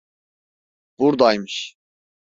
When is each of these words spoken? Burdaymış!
Burdaymış! 0.99 1.77